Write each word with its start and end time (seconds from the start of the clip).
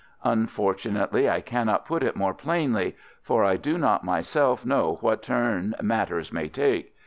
"Unfortunately 0.23 1.29
I 1.29 1.41
cannot 1.41 1.85
put 1.85 2.01
it 2.01 2.15
more 2.15 2.33
plainly, 2.33 2.95
for 3.21 3.45
I 3.45 3.55
do 3.55 3.77
not 3.77 4.03
myself 4.03 4.65
know 4.65 4.97
what 5.01 5.21
turn 5.21 5.75
matters 5.79 6.33
may 6.33 6.47
take. 6.49 6.95